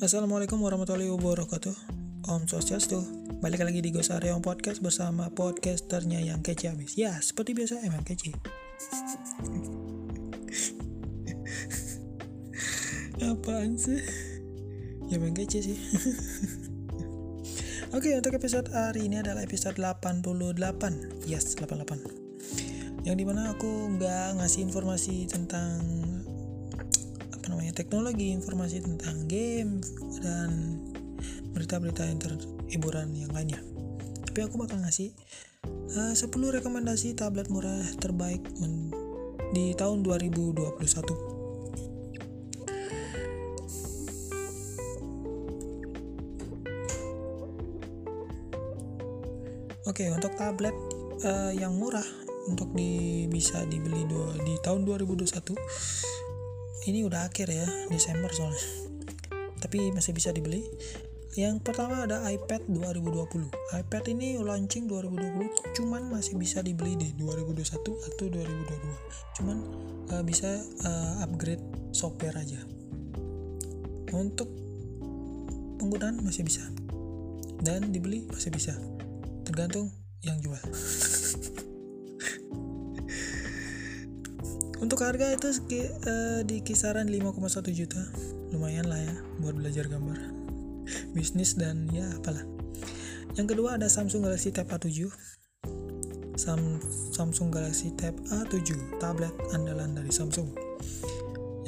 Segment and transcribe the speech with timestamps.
[0.00, 1.76] Assalamualaikum warahmatullahi wabarakatuh.
[2.24, 3.04] Om Swastiastu.
[3.44, 8.32] Balik lagi di Gosariong Podcast bersama podcasternya yang kece abis Ya, seperti biasa emang kece.
[13.28, 14.00] Apaan sih?
[15.12, 15.76] Ya emang kece sih.
[17.92, 24.40] Oke, untuk episode hari ini adalah episode 88 Yes, 88 Yang di mana aku nggak
[24.40, 26.09] ngasih informasi tentang
[27.70, 29.78] namanya teknologi, informasi tentang game
[30.18, 30.82] dan
[31.54, 32.02] berita-berita
[32.66, 33.62] hiburan yang lainnya.
[34.26, 35.14] Tapi aku bakal ngasih
[35.94, 38.42] uh, 10 rekomendasi tablet murah terbaik
[39.54, 40.82] di tahun 2021.
[49.86, 50.74] Oke, untuk tablet
[51.22, 52.02] uh, yang murah
[52.50, 55.54] untuk di bisa dibeli dua, di tahun 2021
[56.88, 58.64] ini udah akhir ya Desember soalnya.
[59.60, 60.64] Tapi masih bisa dibeli.
[61.38, 67.70] Yang pertama ada iPad 2020 iPad ini launching 2020 cuman masih bisa dibeli di 2021
[67.86, 69.56] atau 2022 cuman
[70.10, 71.62] uh, bisa uh, upgrade
[71.94, 72.58] software aja.
[74.10, 74.50] Untuk
[75.78, 76.66] penggunaan masih bisa.
[77.62, 78.74] Dan dibeli masih bisa.
[79.46, 79.94] Tergantung
[80.26, 80.60] yang jual
[84.80, 85.52] Untuk harga itu
[86.08, 87.36] uh, di kisaran 5,1
[87.76, 88.00] juta.
[88.48, 89.14] Lumayan lah ya
[89.44, 90.16] buat belajar gambar.
[91.12, 92.42] Bisnis dan ya apalah.
[93.36, 95.12] Yang kedua ada Samsung Galaxy Tab A7.
[96.40, 96.80] Sam
[97.12, 100.48] Samsung Galaxy Tab A7, tablet andalan dari Samsung.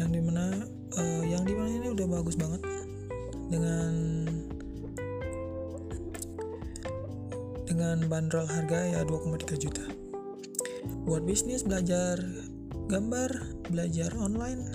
[0.00, 0.48] Yang di mana
[0.96, 2.64] uh, yang di mana ini udah bagus banget
[3.52, 3.92] dengan
[7.68, 9.84] dengan bandrol harga ya 2,3 juta.
[11.04, 12.16] Buat bisnis belajar
[12.92, 13.32] gambar,
[13.72, 14.68] belajar online,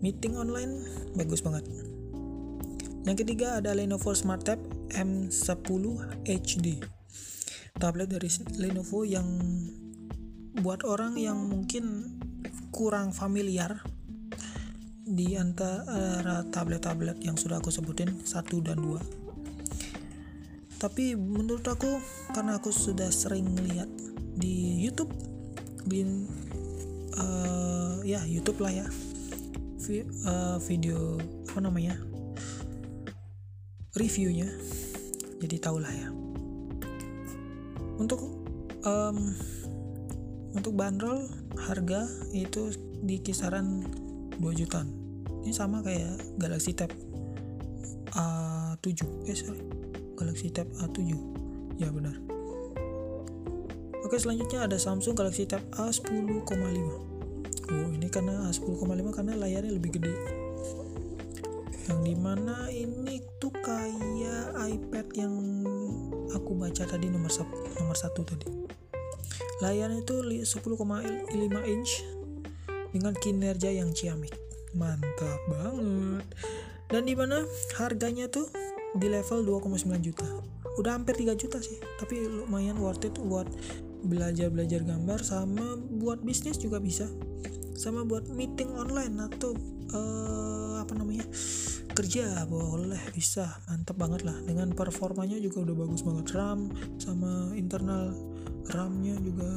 [0.00, 1.68] meeting online, bagus banget.
[3.04, 4.56] Yang ketiga ada Lenovo Smart Tab
[4.88, 5.84] M10
[6.24, 6.80] HD.
[7.76, 9.28] Tablet dari Lenovo yang
[10.64, 12.16] buat orang yang mungkin
[12.72, 13.84] kurang familiar
[15.04, 19.04] di antara tablet-tablet yang sudah aku sebutin satu dan dua.
[20.80, 22.00] Tapi menurut aku
[22.32, 23.92] karena aku sudah sering lihat
[24.40, 25.12] di YouTube
[25.84, 26.32] bin
[27.18, 28.86] uh, ya YouTube lah ya.
[29.82, 31.18] Vi, uh, video
[31.50, 31.98] apa namanya?
[33.98, 34.48] Reviewnya.
[35.42, 36.08] Jadi tau lah ya.
[37.98, 38.22] Untuk
[38.86, 39.18] um,
[40.52, 41.26] untuk bandrol
[41.58, 42.72] harga itu
[43.02, 43.82] di kisaran
[44.38, 44.88] 2 jutaan.
[45.42, 46.92] Ini sama kayak Galaxy Tab
[48.14, 49.62] A7 eh sorry.
[50.14, 51.10] Galaxy Tab A7
[51.80, 52.14] ya benar
[54.12, 56.44] Oke selanjutnya ada Samsung Galaxy Tab A10,5
[57.72, 60.12] Oh ini karena A10,5 karena layarnya lebih gede.
[61.88, 65.32] Yang di mana ini tuh kayak iPad yang
[66.28, 67.32] aku baca tadi nomor,
[67.80, 68.52] nomor satu tadi.
[69.64, 70.60] Layarnya itu 10,5
[71.72, 72.04] inch
[72.92, 74.36] dengan kinerja yang ciamik.
[74.76, 76.28] Mantap banget.
[76.92, 77.48] Dan di mana
[77.80, 78.44] harganya tuh
[78.92, 80.28] di level 2,9 juta.
[80.76, 83.48] Udah hampir 3 juta sih tapi lumayan worth it buat
[84.02, 87.06] belajar-belajar gambar sama buat bisnis juga bisa.
[87.78, 89.56] Sama buat meeting online atau
[89.94, 91.24] uh, apa namanya
[91.94, 93.62] kerja boleh bisa.
[93.70, 94.36] Mantap banget lah.
[94.44, 96.26] Dengan performanya juga udah bagus banget.
[96.34, 96.60] RAM
[97.00, 98.14] sama internal
[98.70, 99.50] RAM-nya juga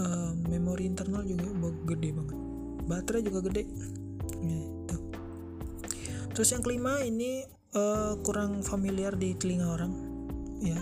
[0.00, 1.52] uh, memori internal juga
[1.94, 2.38] gede banget.
[2.86, 3.64] Baterai juga gede.
[4.36, 4.96] Gitu.
[6.36, 7.40] terus yang kelima ini
[7.72, 9.92] uh, kurang familiar di telinga orang
[10.60, 10.76] ya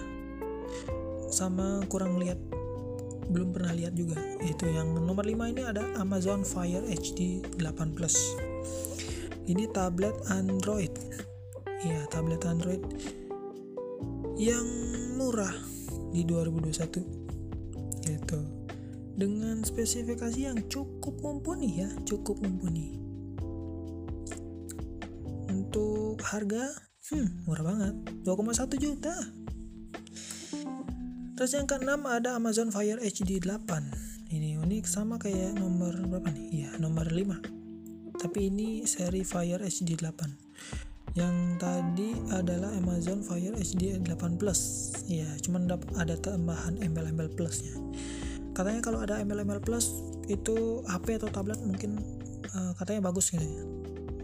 [1.35, 2.39] sama kurang lihat.
[3.27, 4.15] Belum pernah lihat juga.
[4.39, 8.15] Itu yang nomor 5 ini ada Amazon Fire HD 8 Plus.
[9.51, 10.95] Ini tablet Android.
[11.83, 12.81] Ya tablet Android
[14.39, 14.65] yang
[15.19, 15.53] murah
[16.15, 17.03] di 2021
[18.07, 18.41] gitu.
[19.15, 22.95] Dengan spesifikasi yang cukup mumpuni ya cukup mumpuni.
[25.51, 26.71] Untuk harga
[27.11, 27.95] hmm murah banget.
[28.23, 29.15] 2,1 juta
[31.35, 34.31] Terus yang keenam ada Amazon Fire HD 8.
[34.31, 36.47] Ini unik sama kayak nomor berapa nih?
[36.67, 38.23] Ya, nomor 5.
[38.23, 41.19] Tapi ini seri Fire HD 8.
[41.19, 44.95] Yang tadi adalah Amazon Fire HD 8 Plus.
[45.11, 45.67] Ya, cuman
[45.99, 47.83] ada tambahan embel-embel plusnya.
[48.55, 49.91] Katanya kalau ada embel-embel plus
[50.31, 51.99] itu HP atau tablet mungkin
[52.55, 53.65] uh, katanya bagus gitu ya.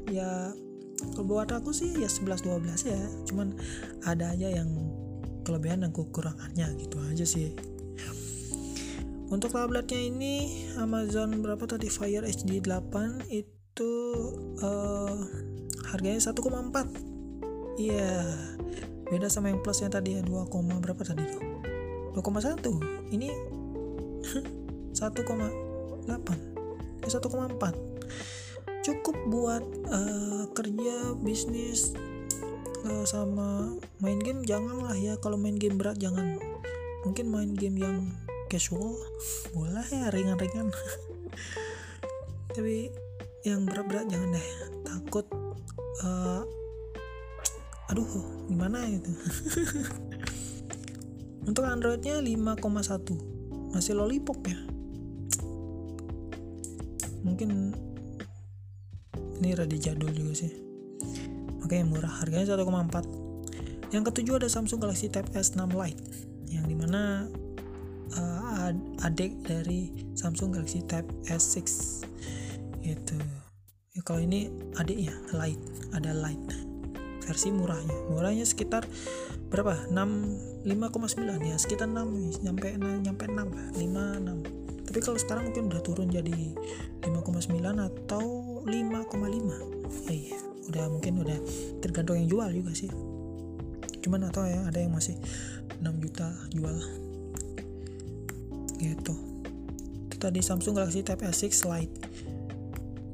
[0.06, 0.30] Ya
[1.10, 3.02] kalau buat aku sih ya 11 12 ya.
[3.26, 3.58] Cuman
[4.06, 4.70] ada aja yang
[5.42, 7.56] kelebihan dan kekurangannya gitu aja sih.
[9.30, 11.86] Untuk tabletnya ini Amazon berapa tadi?
[11.86, 13.92] Fire HD 8 itu
[14.58, 15.22] uh,
[15.90, 17.10] harganya 1,4
[17.78, 18.26] iya
[19.10, 20.46] beda sama yang plusnya tadi ya 2,
[20.82, 21.42] berapa tadi tuh
[22.14, 23.30] 2,1 ini
[24.94, 26.06] 1,8
[27.00, 27.10] 1,4
[28.80, 31.94] cukup buat uh, kerja bisnis
[32.86, 35.16] uh, sama main game janganlah ya.
[35.20, 36.40] Kalau main game berat jangan.
[37.04, 37.96] Mungkin main game yang
[38.52, 38.96] casual
[39.56, 40.68] boleh ya ringan-ringan.
[42.54, 42.92] Tapi
[43.44, 44.48] yang berat-berat jangan deh.
[44.84, 45.26] Takut
[46.04, 46.44] uh,
[47.90, 48.06] aduh
[48.46, 49.10] gimana itu?
[51.48, 54.60] Untuk Androidnya 5,1 masih lollipop ya?
[57.24, 57.74] Mungkin
[59.40, 60.69] ini rada jadul juga sih
[61.70, 66.02] makanya murah harganya 1,4 yang ketujuh ada Samsung Galaxy Tab S6 Lite
[66.50, 67.30] yang di mana
[68.18, 68.74] uh,
[69.06, 71.62] adik dari Samsung Galaxy Tab S6
[72.82, 73.18] itu
[73.94, 74.50] ya, kalau ini
[74.82, 75.62] adiknya Lite
[75.94, 76.58] ada Lite.
[77.22, 77.94] Versi murahnya.
[78.10, 78.82] Murahnya sekitar
[79.54, 79.78] berapa?
[79.94, 80.66] 6 5,9
[81.46, 86.34] ya sekitar 6 nyampe nyampe 6 5 6 tapi kalau sekarang mungkin udah turun jadi
[87.06, 88.26] 5,9 atau
[88.66, 91.38] 5,5 ya iya udah mungkin udah
[91.82, 92.90] tergantung yang jual juga sih.
[94.00, 95.18] Cuman atau ya ada yang masih
[95.82, 96.76] 6 juta jual.
[98.80, 99.14] Gitu.
[100.08, 101.96] Itu tadi Samsung Galaxy Tab S6 Lite.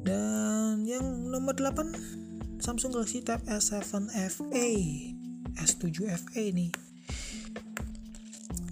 [0.07, 4.69] Dan yang nomor 8 Samsung Galaxy Tab S7 FE
[5.59, 6.71] S7 FE nih.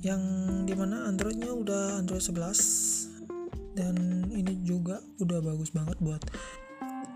[0.05, 0.23] Yang
[0.69, 3.97] di mana Androidnya udah Android 11 dan
[4.31, 6.23] ini juga udah bagus banget buat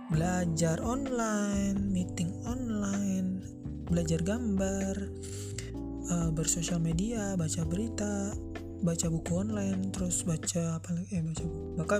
[0.08, 3.44] belajar online, meeting online,
[3.88, 4.96] belajar gambar,
[6.08, 8.32] uh, bersosial media, baca berita,
[8.81, 11.20] baca buku online, terus baca apa lagi?
[11.20, 11.44] Eh baca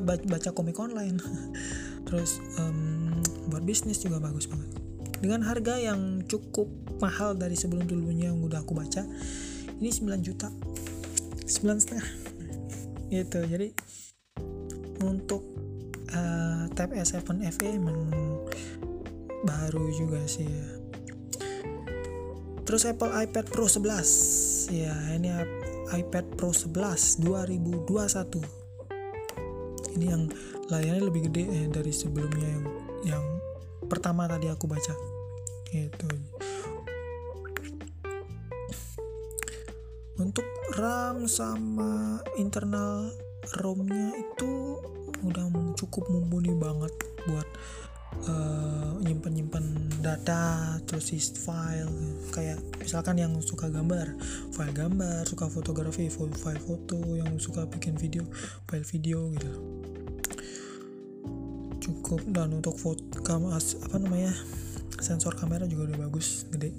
[0.01, 1.21] baca baca komik online,
[2.09, 3.13] terus um,
[3.53, 4.73] buat bisnis juga bagus banget.
[5.19, 6.71] Dengan harga yang cukup
[7.03, 9.03] mahal dari sebelum dulunya yang udah aku baca,
[9.83, 10.49] ini 9 juta,
[11.45, 12.09] 9 setengah,
[13.13, 13.41] gitu.
[13.43, 13.75] Jadi
[16.79, 18.07] uh, Tab S7 FE emang
[19.43, 20.67] baru juga sih ya.
[22.63, 25.35] Terus Apple iPad Pro 11 ya ini
[25.91, 30.31] iPad Pro 11 2021 ini yang
[30.71, 32.63] layarnya lebih gede eh, dari sebelumnya yang
[33.03, 33.27] yang
[33.91, 34.95] pertama tadi aku baca.
[35.75, 36.07] Gitu.
[40.19, 40.47] Untuk
[40.79, 43.11] RAM sama internal
[43.59, 44.79] ROM-nya itu
[45.25, 46.93] udah cukup mumpuni banget
[47.27, 47.49] buat
[48.27, 49.67] uh, nyimpen nyimpen
[50.01, 51.93] data terus file
[52.33, 54.15] kayak misalkan yang suka gambar
[54.55, 58.25] file gambar suka fotografi file foto yang suka bikin video
[58.67, 59.53] file video gitu.
[61.79, 64.35] Cukup dan untuk foto apa namanya
[64.99, 66.75] sensor kamera juga udah bagus gede.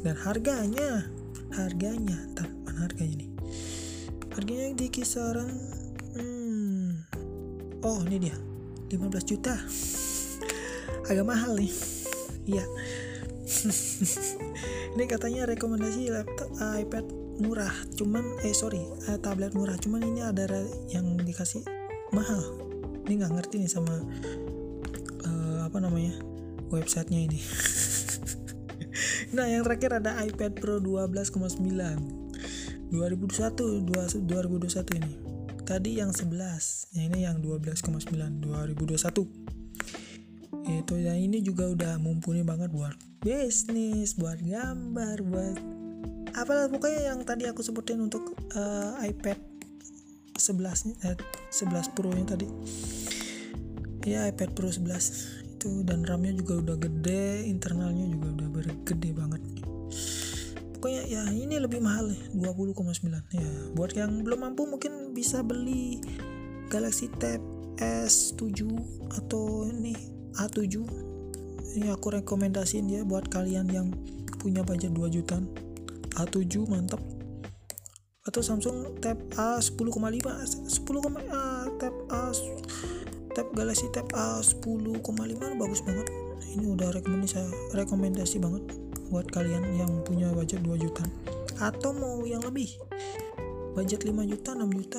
[0.00, 1.04] Dan harganya
[1.52, 2.16] harganya
[2.64, 3.30] mana harganya nih?
[4.34, 5.83] Harganya di kisaran
[7.84, 8.36] oh ini dia.
[8.90, 9.54] 15 juta.
[11.04, 11.72] Agak mahal nih.
[12.48, 12.64] Iya.
[14.94, 17.04] Ini katanya rekomendasi laptop uh, iPad
[17.42, 17.74] murah.
[17.98, 18.78] Cuman eh sorry
[19.10, 19.74] uh, tablet murah.
[19.74, 20.46] Cuman ini ada
[20.92, 21.66] yang dikasih
[22.14, 22.40] mahal.
[23.04, 24.00] Ini nggak ngerti nih sama
[25.26, 26.14] uh, apa namanya
[26.70, 27.40] websitenya ini.
[29.34, 31.34] Nah yang terakhir ada iPad Pro 12,9
[32.94, 33.82] 2021 2021
[35.02, 35.33] ini
[35.64, 38.12] tadi yang 11 ya ini yang 12,9
[38.44, 39.54] 2021
[40.64, 45.56] itu ya ini juga udah mumpuni banget buat bisnis buat gambar buat
[46.36, 49.54] apalah pokoknya yang tadi aku sebutin untuk uh, iPad
[50.34, 52.46] 11 eh, 11 Pro nya tadi.
[54.04, 59.40] Ya iPad Pro 11 itu dan RAM-nya juga udah gede internalnya juga udah bergede banget
[60.84, 65.96] pokoknya ya ini lebih mahal ya 20,9 ya buat yang belum mampu mungkin bisa beli
[66.68, 67.40] Galaxy Tab
[67.80, 68.68] S7
[69.16, 69.96] atau ini
[70.36, 70.84] A7
[71.80, 73.96] ini aku rekomendasiin ya buat kalian yang
[74.36, 75.40] punya budget 2 juta
[76.20, 77.00] A7 mantap
[78.28, 82.28] atau Samsung Tab A10,5 10, uh, Tab A
[83.32, 85.00] Tab Galaxy Tab A10,5
[85.56, 86.12] bagus banget.
[86.44, 88.83] Ini udah rekomendasi rekomendasi banget
[89.14, 91.06] buat kalian yang punya budget 2 juta
[91.62, 92.66] atau mau yang lebih.
[93.78, 94.98] Budget 5 juta 6 juta.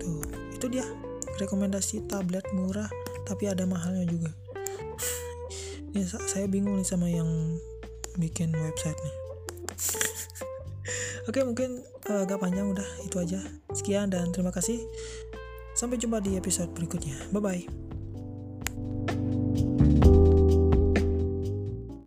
[0.00, 0.24] Tuh
[0.56, 0.88] itu dia
[1.36, 2.88] rekomendasi tablet murah
[3.28, 4.32] tapi ada mahalnya juga.
[5.92, 7.28] Ini saya bingung nih sama yang
[8.16, 9.16] bikin website nih.
[11.28, 13.44] Oke mungkin uh, agak panjang udah itu aja.
[13.76, 14.80] Sekian dan terima kasih.
[15.76, 17.28] Sampai jumpa di episode berikutnya.
[17.28, 17.87] Bye bye